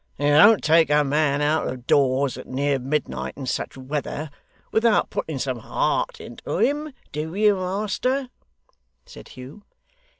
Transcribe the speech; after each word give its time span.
'You 0.17 0.29
don't 0.29 0.63
take 0.63 0.89
a 0.89 1.03
man 1.03 1.43
out 1.43 1.67
of 1.67 1.85
doors 1.85 2.35
at 2.35 2.47
near 2.47 2.79
midnight 2.79 3.35
in 3.37 3.45
such 3.45 3.77
weather, 3.77 4.31
without 4.71 5.11
putting 5.11 5.37
some 5.37 5.59
heart 5.59 6.19
into 6.19 6.57
him, 6.57 6.91
do 7.11 7.35
you, 7.35 7.55
master?' 7.55 8.29
said 9.05 9.27
Hugh. 9.27 9.61